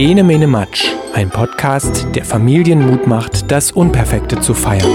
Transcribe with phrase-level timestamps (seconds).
[0.00, 4.88] Ene Mene Matsch, ein Podcast, der Familien Mut macht, das Unperfekte zu feiern.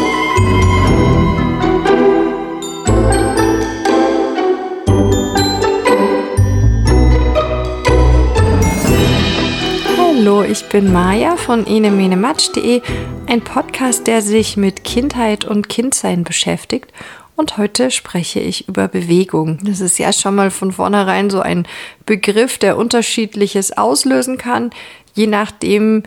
[9.95, 12.81] Hallo, ich bin Maja von enemenematsch.de,
[13.27, 16.91] ein Podcast, der sich mit Kindheit und Kindsein beschäftigt
[17.35, 19.59] und heute spreche ich über Bewegung.
[19.63, 21.67] Das ist ja schon mal von vornherein so ein
[22.05, 24.71] Begriff, der unterschiedliches auslösen kann,
[25.13, 26.03] je nachdem,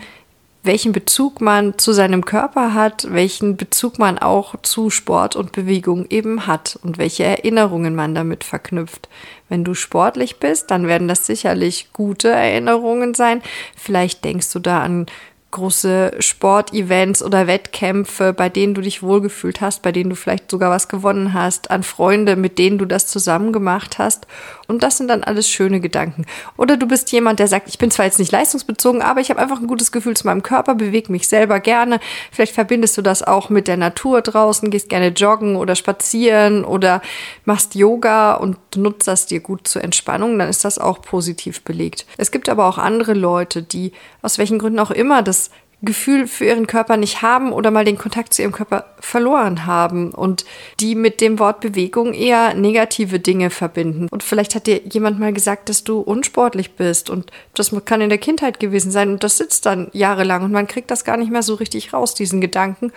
[0.63, 6.05] welchen Bezug man zu seinem Körper hat, welchen Bezug man auch zu Sport und Bewegung
[6.09, 9.07] eben hat und welche Erinnerungen man damit verknüpft.
[9.47, 13.41] Wenn du sportlich bist, dann werden das sicherlich gute Erinnerungen sein.
[13.77, 15.05] Vielleicht denkst du da an
[15.51, 20.69] große Sportevents oder Wettkämpfe, bei denen du dich wohlgefühlt hast, bei denen du vielleicht sogar
[20.69, 24.27] was gewonnen hast, an Freunde, mit denen du das zusammen gemacht hast.
[24.67, 26.25] Und das sind dann alles schöne Gedanken.
[26.55, 29.39] Oder du bist jemand, der sagt, ich bin zwar jetzt nicht leistungsbezogen, aber ich habe
[29.39, 31.99] einfach ein gutes Gefühl zu meinem Körper, bewege mich selber gerne.
[32.31, 37.01] Vielleicht verbindest du das auch mit der Natur draußen, gehst gerne joggen oder spazieren oder
[37.45, 42.05] machst Yoga und nutzt das dir gut zur Entspannung, dann ist das auch positiv belegt.
[42.17, 45.38] Es gibt aber auch andere Leute, die aus welchen Gründen auch immer das
[45.81, 50.11] Gefühl für ihren Körper nicht haben oder mal den Kontakt zu ihrem Körper verloren haben
[50.11, 50.43] und
[50.81, 54.07] die mit dem Wort Bewegung eher negative Dinge verbinden.
[54.11, 58.09] Und vielleicht hat dir jemand mal gesagt, dass du unsportlich bist und das kann in
[58.09, 61.31] der Kindheit gewesen sein und das sitzt dann jahrelang und man kriegt das gar nicht
[61.31, 62.91] mehr so richtig raus, diesen Gedanken.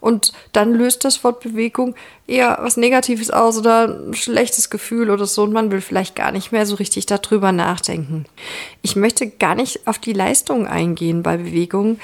[0.00, 1.94] Und dann löst das Wort Bewegung
[2.26, 6.30] eher was Negatives aus oder ein schlechtes Gefühl oder so und man will vielleicht gar
[6.30, 8.26] nicht mehr so richtig darüber nachdenken.
[8.82, 11.98] Ich möchte gar nicht auf die Leistung eingehen bei Bewegung,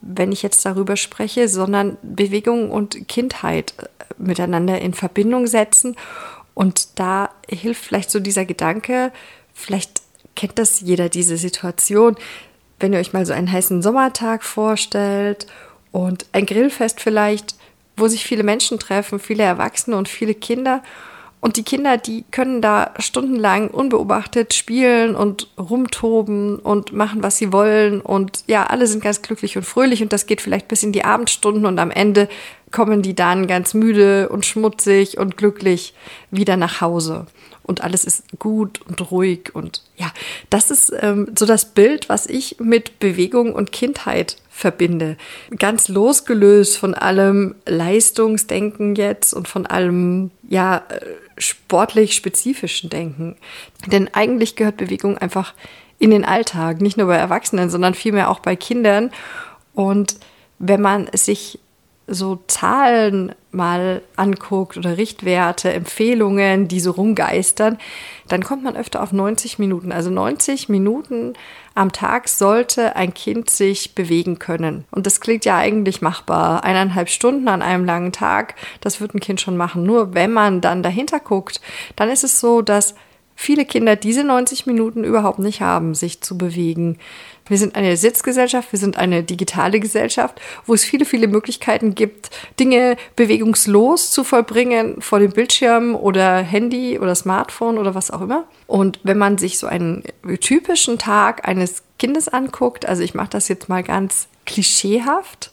[0.00, 3.86] wenn ich jetzt darüber spreche, sondern Bewegung und Kindheit äh,
[4.18, 5.96] miteinander in Verbindung setzen.
[6.54, 9.10] Und da hilft vielleicht so dieser Gedanke,
[9.54, 10.02] vielleicht
[10.36, 12.16] kennt das jeder, diese Situation,
[12.78, 15.46] wenn ihr euch mal so einen heißen Sommertag vorstellt
[15.92, 17.54] und ein Grillfest vielleicht,
[17.96, 20.82] wo sich viele Menschen treffen, viele Erwachsene und viele Kinder.
[21.40, 27.52] Und die Kinder, die können da stundenlang unbeobachtet spielen und rumtoben und machen, was sie
[27.52, 28.00] wollen.
[28.00, 31.04] Und ja, alle sind ganz glücklich und fröhlich und das geht vielleicht bis in die
[31.04, 32.28] Abendstunden und am Ende
[32.70, 35.94] kommen die dann ganz müde und schmutzig und glücklich
[36.30, 37.26] wieder nach Hause
[37.64, 40.10] und alles ist gut und ruhig und ja,
[40.50, 45.16] das ist ähm, so das Bild, was ich mit Bewegung und Kindheit verbinde.
[45.58, 50.82] Ganz losgelöst von allem Leistungsdenken jetzt und von allem, ja,
[51.36, 53.36] sportlich spezifischen Denken.
[53.86, 55.54] Denn eigentlich gehört Bewegung einfach
[55.98, 59.10] in den Alltag, nicht nur bei Erwachsenen, sondern vielmehr auch bei Kindern.
[59.74, 60.16] Und
[60.58, 61.58] wenn man sich
[62.12, 67.78] so Zahlen mal anguckt oder Richtwerte, Empfehlungen, die so rumgeistern,
[68.28, 69.92] dann kommt man öfter auf 90 Minuten.
[69.92, 71.34] Also 90 Minuten
[71.74, 74.84] am Tag sollte ein Kind sich bewegen können.
[74.90, 76.64] Und das klingt ja eigentlich machbar.
[76.64, 79.82] Eineinhalb Stunden an einem langen Tag, das wird ein Kind schon machen.
[79.82, 81.60] Nur wenn man dann dahinter guckt,
[81.96, 82.94] dann ist es so, dass
[83.42, 86.98] viele Kinder diese 90 Minuten überhaupt nicht haben, sich zu bewegen.
[87.48, 92.30] Wir sind eine Sitzgesellschaft, wir sind eine digitale Gesellschaft, wo es viele, viele Möglichkeiten gibt,
[92.60, 98.44] Dinge bewegungslos zu vollbringen vor dem Bildschirm oder Handy oder Smartphone oder was auch immer.
[98.68, 100.04] Und wenn man sich so einen
[100.40, 105.50] typischen Tag eines Kindes anguckt, also ich mache das jetzt mal ganz klischeehaft,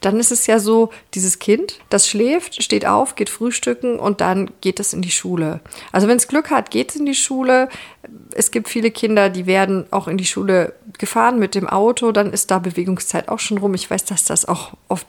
[0.00, 4.50] dann ist es ja so, dieses Kind, das schläft, steht auf, geht frühstücken und dann
[4.60, 5.60] geht es in die Schule.
[5.92, 7.68] Also wenn es Glück hat, geht es in die Schule.
[8.32, 12.32] Es gibt viele Kinder, die werden auch in die Schule gefahren mit dem Auto, dann
[12.32, 13.74] ist da Bewegungszeit auch schon rum.
[13.74, 15.06] Ich weiß, dass das auch oft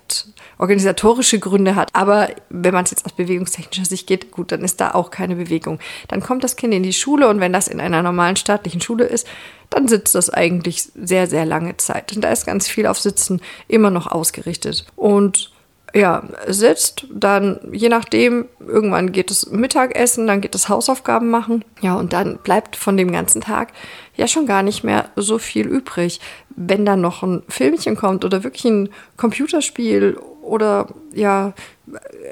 [0.57, 4.81] organisatorische Gründe hat, aber wenn man es jetzt aus bewegungstechnischer Sicht geht, gut, dann ist
[4.81, 5.79] da auch keine Bewegung.
[6.07, 9.05] Dann kommt das Kind in die Schule und wenn das in einer normalen staatlichen Schule
[9.05, 9.27] ist,
[9.69, 12.15] dann sitzt das eigentlich sehr, sehr lange Zeit.
[12.15, 14.85] Und da ist ganz viel auf Sitzen immer noch ausgerichtet.
[14.95, 15.51] Und
[15.93, 21.63] ja, sitzt, dann je nachdem, irgendwann geht es Mittagessen, dann geht es Hausaufgaben machen.
[21.81, 23.71] Ja, und dann bleibt von dem ganzen Tag
[24.15, 26.19] ja schon gar nicht mehr so viel übrig.
[26.49, 31.53] Wenn dann noch ein Filmchen kommt oder wirklich ein Computerspiel oder ja,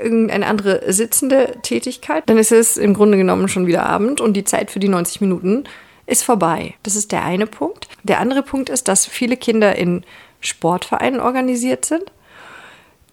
[0.01, 4.43] irgendeine andere sitzende Tätigkeit, dann ist es im Grunde genommen schon wieder Abend und die
[4.43, 5.65] Zeit für die 90 Minuten
[6.07, 6.75] ist vorbei.
[6.83, 7.87] Das ist der eine Punkt.
[8.03, 10.03] Der andere Punkt ist, dass viele Kinder in
[10.39, 12.03] Sportvereinen organisiert sind.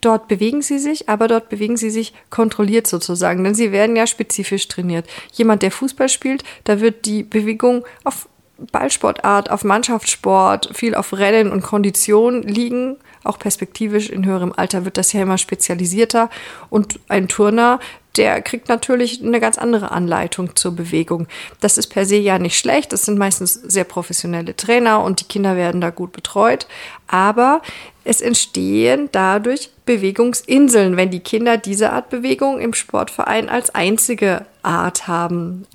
[0.00, 4.06] Dort bewegen sie sich, aber dort bewegen sie sich kontrolliert sozusagen, denn sie werden ja
[4.06, 5.06] spezifisch trainiert.
[5.32, 8.28] Jemand, der Fußball spielt, da wird die Bewegung auf
[8.70, 12.96] Ballsportart, auf Mannschaftssport, viel auf Rennen und Kondition liegen.
[13.24, 16.30] Auch perspektivisch in höherem Alter wird das ja immer spezialisierter.
[16.70, 17.78] Und ein Turner
[18.16, 21.28] der kriegt natürlich eine ganz andere Anleitung zur Bewegung.
[21.60, 22.92] Das ist per se ja nicht schlecht.
[22.92, 26.66] Das sind meistens sehr professionelle Trainer und die Kinder werden da gut betreut.
[27.06, 27.62] Aber
[28.04, 35.08] es entstehen dadurch Bewegungsinseln, wenn die Kinder diese Art Bewegung im Sportverein als einzige Art
[35.08, 35.66] haben,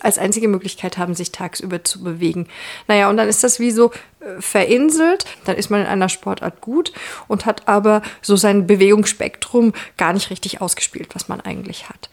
[0.00, 2.48] als einzige Möglichkeit haben, sich tagsüber zu bewegen.
[2.88, 6.60] Naja, und dann ist das wie so äh, verinselt, dann ist man in einer Sportart
[6.60, 6.92] gut
[7.28, 12.10] und hat aber so sein Bewegungsspektrum gar nicht richtig ausgespielt, was man eigentlich hat.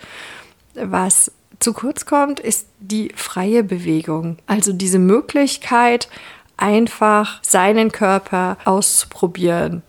[0.76, 6.10] Was zu kurz kommt, ist die freie Bewegung, also diese Möglichkeit,
[6.58, 9.84] einfach seinen Körper auszuprobieren,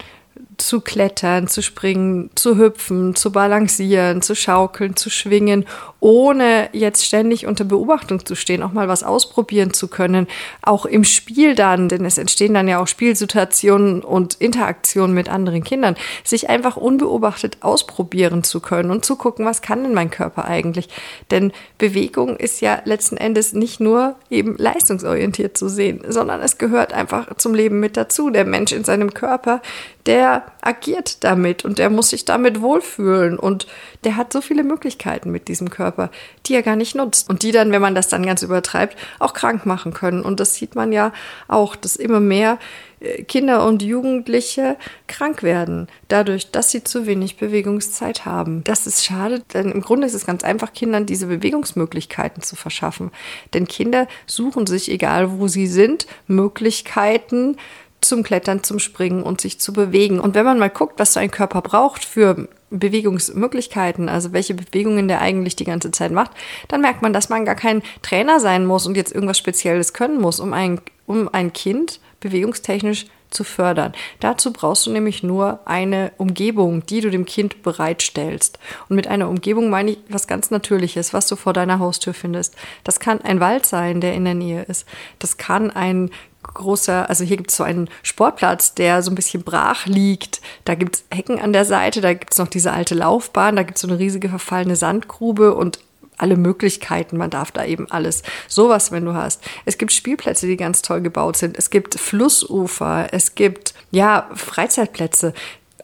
[0.58, 5.66] zu klettern, zu springen, zu hüpfen, zu balancieren, zu schaukeln, zu schwingen,
[6.00, 10.26] ohne jetzt ständig unter Beobachtung zu stehen, auch mal was ausprobieren zu können,
[10.62, 15.64] auch im Spiel dann, denn es entstehen dann ja auch Spielsituationen und Interaktionen mit anderen
[15.64, 20.44] Kindern, sich einfach unbeobachtet ausprobieren zu können und zu gucken, was kann denn mein Körper
[20.44, 20.88] eigentlich?
[21.30, 26.92] Denn Bewegung ist ja letzten Endes nicht nur eben leistungsorientiert zu sehen, sondern es gehört
[26.92, 28.30] einfach zum Leben mit dazu.
[28.30, 29.62] Der Mensch in seinem Körper,
[30.06, 33.66] der agiert damit und der muss sich damit wohlfühlen und
[34.04, 36.10] der hat so viele Möglichkeiten mit diesem Körper,
[36.46, 39.32] die er gar nicht nutzt und die dann, wenn man das dann ganz übertreibt, auch
[39.32, 40.22] krank machen können.
[40.22, 41.12] Und das sieht man ja
[41.48, 42.58] auch, dass immer mehr
[43.00, 44.76] äh, Kinder und Jugendliche
[45.06, 48.64] krank werden, dadurch, dass sie zu wenig Bewegungszeit haben.
[48.64, 53.10] Das ist schade, denn im Grunde ist es ganz einfach, Kindern diese Bewegungsmöglichkeiten zu verschaffen.
[53.52, 57.56] Denn Kinder suchen sich, egal wo sie sind, Möglichkeiten,
[58.04, 60.20] zum Klettern, zum Springen und sich zu bewegen.
[60.20, 65.08] Und wenn man mal guckt, was so ein Körper braucht für Bewegungsmöglichkeiten, also welche Bewegungen
[65.08, 66.32] der eigentlich die ganze Zeit macht,
[66.68, 70.20] dann merkt man, dass man gar kein Trainer sein muss und jetzt irgendwas Spezielles können
[70.20, 73.92] muss, um ein, um ein Kind bewegungstechnisch zu fördern.
[74.20, 78.58] Dazu brauchst du nämlich nur eine Umgebung, die du dem Kind bereitstellst.
[78.88, 82.54] Und mit einer Umgebung meine ich was ganz Natürliches, was du vor deiner Haustür findest.
[82.84, 84.86] Das kann ein Wald sein, der in der Nähe ist.
[85.18, 86.10] Das kann ein
[86.52, 90.40] großer, also hier gibt es so einen Sportplatz, der so ein bisschen brach liegt.
[90.64, 93.62] Da gibt es Hecken an der Seite, da gibt es noch diese alte Laufbahn, da
[93.62, 95.78] gibt es so eine riesige verfallene Sandgrube und
[96.16, 97.16] alle Möglichkeiten.
[97.16, 98.22] Man darf da eben alles.
[98.48, 99.42] Sowas, wenn du hast.
[99.64, 101.58] Es gibt Spielplätze, die ganz toll gebaut sind.
[101.58, 103.08] Es gibt Flussufer.
[103.12, 105.34] Es gibt, ja, Freizeitplätze.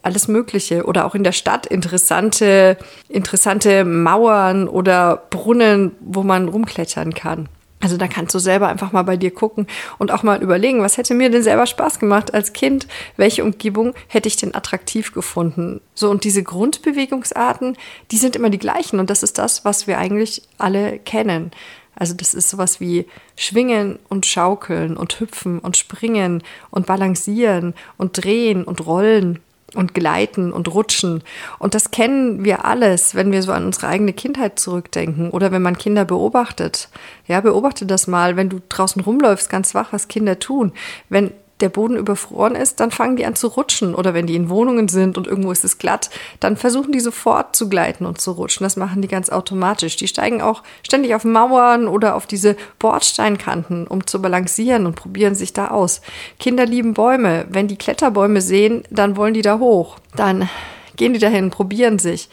[0.02, 0.84] Alles Mögliche.
[0.84, 2.78] Oder auch in der Stadt interessante,
[3.08, 7.48] interessante Mauern oder Brunnen, wo man rumklettern kann.
[7.82, 9.66] Also da kannst du selber einfach mal bei dir gucken
[9.98, 12.86] und auch mal überlegen, was hätte mir denn selber Spaß gemacht als Kind?
[13.16, 15.80] Welche Umgebung hätte ich denn attraktiv gefunden?
[15.94, 17.78] So, und diese Grundbewegungsarten,
[18.10, 21.52] die sind immer die gleichen und das ist das, was wir eigentlich alle kennen.
[21.96, 23.06] Also das ist sowas wie
[23.36, 29.38] Schwingen und Schaukeln und Hüpfen und Springen und Balancieren und Drehen und Rollen
[29.74, 31.22] und gleiten und rutschen.
[31.58, 35.62] Und das kennen wir alles, wenn wir so an unsere eigene Kindheit zurückdenken oder wenn
[35.62, 36.88] man Kinder beobachtet.
[37.26, 40.72] Ja, beobachte das mal, wenn du draußen rumläufst, ganz wach, was Kinder tun.
[41.08, 43.94] Wenn der Boden überfroren ist, dann fangen die an zu rutschen.
[43.94, 46.10] Oder wenn die in Wohnungen sind und irgendwo ist es glatt,
[46.40, 48.64] dann versuchen die sofort zu gleiten und zu rutschen.
[48.64, 49.96] Das machen die ganz automatisch.
[49.96, 55.34] Die steigen auch ständig auf Mauern oder auf diese Bordsteinkanten, um zu balancieren und probieren
[55.34, 56.00] sich da aus.
[56.38, 57.46] Kinder lieben Bäume.
[57.48, 59.98] Wenn die Kletterbäume sehen, dann wollen die da hoch.
[60.16, 60.48] Dann
[60.96, 62.28] gehen die dahin, probieren sich.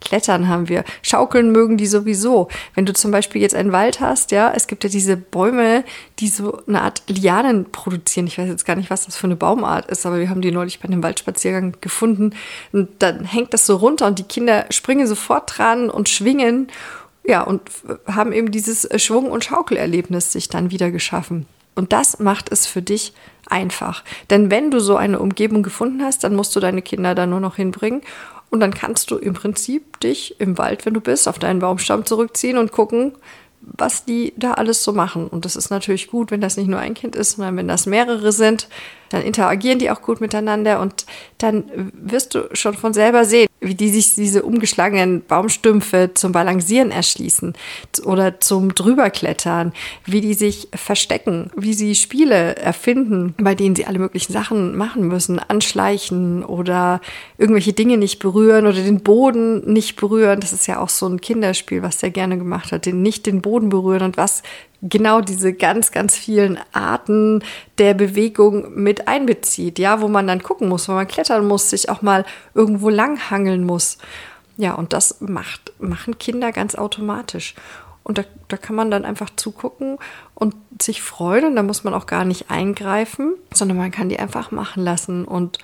[0.00, 0.84] Klettern haben wir.
[1.02, 2.48] Schaukeln mögen die sowieso.
[2.74, 5.84] Wenn du zum Beispiel jetzt einen Wald hast, ja, es gibt ja diese Bäume,
[6.18, 8.26] die so eine Art Lianen produzieren.
[8.26, 10.50] Ich weiß jetzt gar nicht, was das für eine Baumart ist, aber wir haben die
[10.50, 12.34] neulich bei einem Waldspaziergang gefunden.
[12.72, 16.68] Und dann hängt das so runter und die Kinder springen sofort dran und schwingen.
[17.24, 17.62] Ja, und
[18.06, 21.46] haben eben dieses Schwung- und Schaukelerlebnis sich dann wieder geschaffen.
[21.74, 23.12] Und das macht es für dich
[23.48, 24.04] einfach.
[24.30, 27.40] Denn wenn du so eine Umgebung gefunden hast, dann musst du deine Kinder da nur
[27.40, 28.02] noch hinbringen
[28.50, 32.04] und dann kannst du im Prinzip dich im Wald, wenn du bist, auf deinen Baumstamm
[32.04, 33.12] zurückziehen und gucken,
[33.60, 35.28] was die da alles so machen.
[35.28, 37.86] Und das ist natürlich gut, wenn das nicht nur ein Kind ist, sondern wenn das
[37.86, 38.68] mehrere sind,
[39.10, 41.04] dann interagieren die auch gut miteinander und
[41.38, 46.92] dann wirst du schon von selber sehen, wie die sich diese umgeschlagenen Baumstümpfe zum Balancieren
[46.92, 47.54] erschließen
[48.04, 49.72] oder zum drüberklettern,
[50.04, 55.08] wie die sich verstecken, wie sie Spiele erfinden, bei denen sie alle möglichen Sachen machen
[55.08, 57.00] müssen, anschleichen oder
[57.36, 60.38] irgendwelche Dinge nicht berühren oder den Boden nicht berühren.
[60.38, 63.42] Das ist ja auch so ein Kinderspiel, was der gerne gemacht hat, den nicht den
[63.42, 64.42] Boden berühren und was
[64.82, 67.42] genau diese ganz, ganz vielen Arten
[67.78, 71.88] der Bewegung mit einbezieht, ja, wo man dann gucken muss, wo man klettern muss, sich
[71.88, 73.98] auch mal irgendwo langhangeln muss.
[74.56, 77.54] Ja, und das macht, machen Kinder ganz automatisch.
[78.02, 79.98] Und da, da kann man dann einfach zugucken
[80.34, 81.44] und sich freuen.
[81.44, 85.24] Und da muss man auch gar nicht eingreifen, sondern man kann die einfach machen lassen.
[85.24, 85.58] Und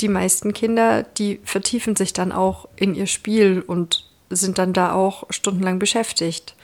[0.00, 4.92] die meisten Kinder, die vertiefen sich dann auch in ihr Spiel und sind dann da
[4.92, 6.54] auch stundenlang beschäftigt.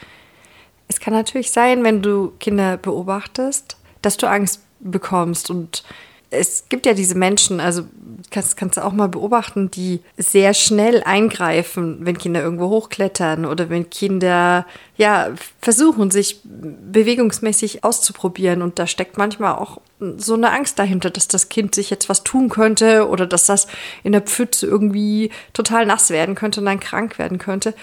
[0.93, 5.85] Es kann natürlich sein, wenn du Kinder beobachtest, dass du Angst bekommst und
[6.29, 7.85] es gibt ja diese Menschen, also
[8.31, 13.71] kannst, kannst du auch mal beobachten, die sehr schnell eingreifen, wenn Kinder irgendwo hochklettern oder
[13.71, 15.31] wenn Kinder ja
[15.63, 18.61] versuchen, sich bewegungsmäßig auszuprobieren.
[18.61, 19.81] Und da steckt manchmal auch
[20.19, 23.67] so eine Angst dahinter, dass das Kind sich jetzt was tun könnte oder dass das
[24.03, 27.75] in der Pfütze irgendwie total nass werden könnte und dann krank werden könnte.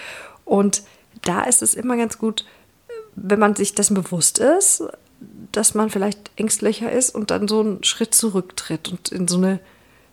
[0.45, 0.83] Und
[1.23, 2.45] da ist es immer ganz gut,
[3.15, 4.83] wenn man sich dessen bewusst ist,
[5.51, 9.59] dass man vielleicht ängstlicher ist und dann so einen Schritt zurücktritt und in so eine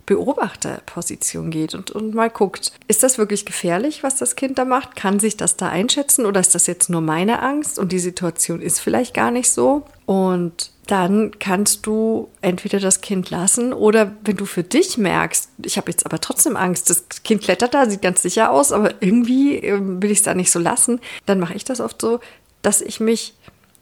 [0.06, 4.94] Beobachterposition geht und, und mal guckt, ist das wirklich gefährlich, was das Kind da macht?
[4.94, 8.62] Kann sich das da einschätzen oder ist das jetzt nur meine Angst und die Situation
[8.62, 9.84] ist vielleicht gar nicht so?
[10.06, 15.76] Und dann kannst du entweder das Kind lassen oder wenn du für dich merkst, ich
[15.76, 19.56] habe jetzt aber trotzdem Angst, das Kind klettert da, sieht ganz sicher aus, aber irgendwie
[19.56, 22.20] ähm, will ich es da nicht so lassen, dann mache ich das oft so,
[22.62, 23.34] dass ich mich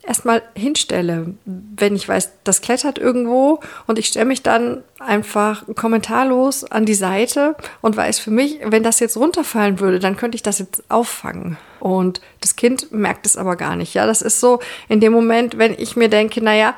[0.07, 6.65] erstmal hinstelle, wenn ich weiß, das klettert irgendwo und ich stelle mich dann einfach kommentarlos
[6.65, 10.43] an die Seite und weiß für mich, wenn das jetzt runterfallen würde, dann könnte ich
[10.43, 11.57] das jetzt auffangen.
[11.81, 13.95] Und das Kind merkt es aber gar nicht.
[13.95, 16.75] Ja, das ist so in dem Moment, wenn ich mir denke, naja,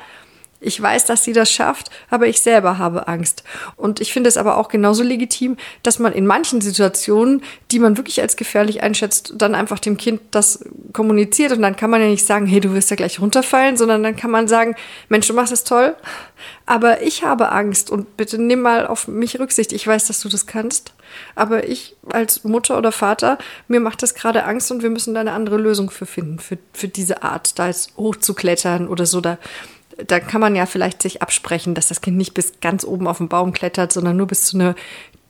[0.59, 3.43] ich weiß, dass sie das schafft, aber ich selber habe Angst.
[3.75, 7.95] Und ich finde es aber auch genauso legitim, dass man in manchen Situationen, die man
[7.95, 11.51] wirklich als gefährlich einschätzt, dann einfach dem Kind das kommuniziert.
[11.51, 14.15] Und dann kann man ja nicht sagen, hey, du wirst ja gleich runterfallen, sondern dann
[14.15, 14.75] kann man sagen,
[15.09, 15.95] Mensch, du machst es toll,
[16.65, 19.73] aber ich habe Angst und bitte nimm mal auf mich Rücksicht.
[19.73, 20.93] Ich weiß, dass du das kannst,
[21.35, 23.37] aber ich als Mutter oder Vater,
[23.67, 26.57] mir macht das gerade Angst und wir müssen da eine andere Lösung für finden, für,
[26.73, 29.21] für diese Art, da jetzt hochzuklettern oder so.
[29.21, 29.37] Da
[30.05, 33.17] da kann man ja vielleicht sich absprechen, dass das Kind nicht bis ganz oben auf
[33.17, 34.75] den Baum klettert, sondern nur bis zu einer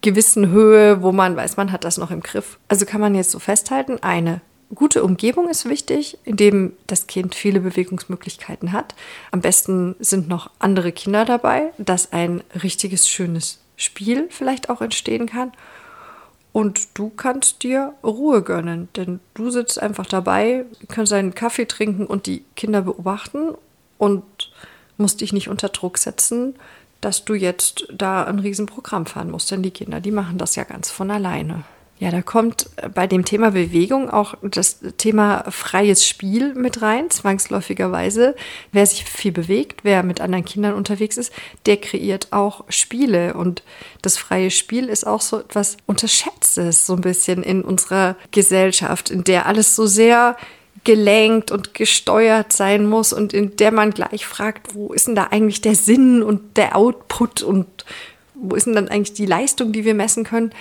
[0.02, 2.58] gewissen Höhe, wo man weiß, man hat das noch im Griff.
[2.68, 4.42] Also kann man jetzt so festhalten, eine
[4.74, 8.96] gute Umgebung ist wichtig, in dem das Kind viele Bewegungsmöglichkeiten hat.
[9.32, 15.28] Am besten sind noch andere Kinder dabei, dass ein richtiges, schönes Spiel vielleicht auch entstehen
[15.28, 15.52] kann.
[16.52, 22.08] Und du kannst dir Ruhe gönnen, denn du sitzt einfach dabei, kannst einen Kaffee trinken
[22.08, 23.54] und die Kinder beobachten
[23.98, 24.24] und
[24.98, 26.56] musst dich nicht unter Druck setzen,
[27.02, 30.64] dass du jetzt da ein Riesenprogramm fahren musst, denn die Kinder, die machen das ja
[30.64, 31.64] ganz von alleine.
[32.00, 38.36] Ja, da kommt bei dem Thema Bewegung auch das Thema freies Spiel mit rein, zwangsläufigerweise.
[38.72, 41.34] Wer sich viel bewegt, wer mit anderen Kindern unterwegs ist,
[41.66, 43.34] der kreiert auch Spiele.
[43.34, 43.64] Und
[44.04, 49.24] das freie Spiel ist auch so etwas Unterschätztes, so ein bisschen in unserer Gesellschaft, in
[49.24, 50.38] der alles so sehr
[50.84, 55.26] gelenkt und gesteuert sein muss und in der man gleich fragt, wo ist denn da
[55.26, 57.68] eigentlich der Sinn und der Output und
[58.36, 60.52] wo ist denn dann eigentlich die Leistung, die wir messen können?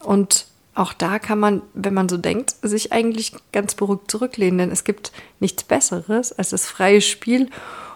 [0.00, 4.70] Und auch da kann man, wenn man so denkt, sich eigentlich ganz beruhigt zurücklehnen, denn
[4.70, 7.48] es gibt nichts Besseres als das freie Spiel,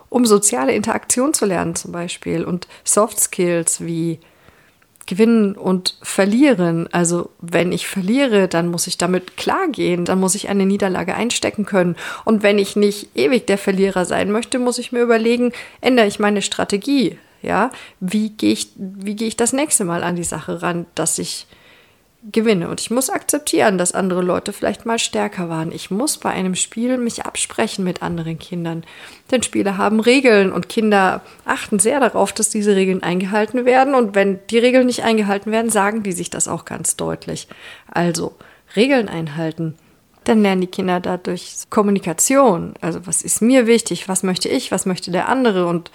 [0.09, 4.19] um soziale Interaktion zu lernen zum Beispiel und Soft Skills wie
[5.11, 6.89] gewinnen und verlieren.
[6.93, 11.67] Also wenn ich verliere, dann muss ich damit klargehen, dann muss ich eine Niederlage einstecken
[11.67, 11.97] können.
[12.25, 16.21] Und wenn ich nicht ewig der Verlierer sein möchte, muss ich mir überlegen, ändere ich
[16.21, 17.19] meine Strategie.
[17.43, 21.19] Ja, wie gehe ich, wie gehe ich das nächste Mal an die Sache ran, dass
[21.19, 21.47] ich
[22.23, 22.69] gewinne.
[22.69, 25.73] Und ich muss akzeptieren, dass andere Leute vielleicht mal stärker waren.
[25.73, 28.85] Ich muss bei einem Spiel mich absprechen mit anderen Kindern.
[29.31, 33.95] Denn Spiele haben Regeln und Kinder achten sehr darauf, dass diese Regeln eingehalten werden.
[33.95, 37.49] Und wenn die Regeln nicht eingehalten werden, sagen die sich das auch ganz deutlich.
[37.91, 38.35] Also
[38.77, 39.75] Regeln einhalten.
[40.25, 42.75] Dann lernen die Kinder dadurch Kommunikation.
[42.83, 44.09] Also was ist mir wichtig?
[44.09, 44.71] Was möchte ich?
[44.71, 45.67] Was möchte der andere?
[45.67, 45.91] Und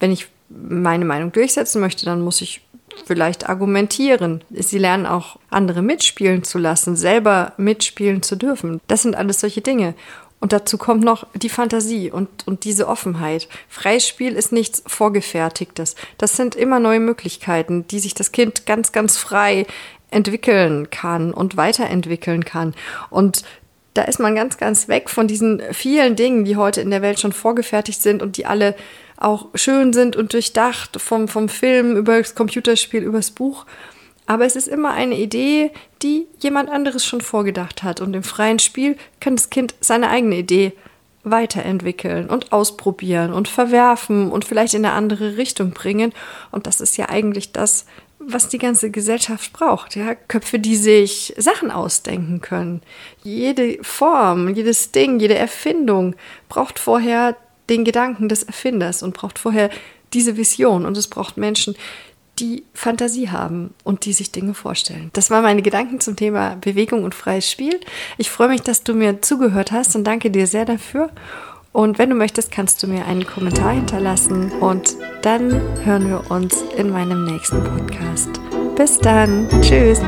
[0.00, 2.62] wenn ich meine Meinung durchsetzen möchte, dann muss ich
[3.04, 4.42] vielleicht argumentieren.
[4.50, 8.80] Sie lernen auch andere mitspielen zu lassen, selber mitspielen zu dürfen.
[8.88, 9.94] Das sind alles solche Dinge.
[10.38, 13.48] Und dazu kommt noch die Fantasie und, und diese Offenheit.
[13.68, 15.96] Freispiel ist nichts Vorgefertigtes.
[16.18, 19.66] Das sind immer neue Möglichkeiten, die sich das Kind ganz, ganz frei
[20.10, 22.74] entwickeln kann und weiterentwickeln kann.
[23.08, 23.44] Und
[23.94, 27.18] da ist man ganz, ganz weg von diesen vielen Dingen, die heute in der Welt
[27.18, 28.74] schon vorgefertigt sind und die alle
[29.16, 33.66] auch schön sind und durchdacht vom, vom Film über das Computerspiel, übers Buch.
[34.26, 35.70] Aber es ist immer eine Idee,
[36.02, 38.00] die jemand anderes schon vorgedacht hat.
[38.00, 40.72] Und im freien Spiel kann das Kind seine eigene Idee
[41.22, 46.12] weiterentwickeln und ausprobieren und verwerfen und vielleicht in eine andere Richtung bringen.
[46.50, 47.86] Und das ist ja eigentlich das,
[48.18, 49.96] was die ganze Gesellschaft braucht.
[49.96, 50.14] Ja?
[50.14, 52.82] Köpfe, die sich Sachen ausdenken können.
[53.22, 56.14] Jede Form, jedes Ding, jede Erfindung
[56.48, 57.36] braucht vorher
[57.68, 59.70] den Gedanken des Erfinders und braucht vorher
[60.12, 60.86] diese Vision.
[60.86, 61.74] Und es braucht Menschen,
[62.38, 65.10] die Fantasie haben und die sich Dinge vorstellen.
[65.14, 67.80] Das waren meine Gedanken zum Thema Bewegung und freies Spiel.
[68.18, 71.10] Ich freue mich, dass du mir zugehört hast und danke dir sehr dafür.
[71.72, 75.52] Und wenn du möchtest, kannst du mir einen Kommentar hinterlassen und dann
[75.84, 78.40] hören wir uns in meinem nächsten Podcast.
[78.76, 79.48] Bis dann.
[79.60, 80.00] Tschüss.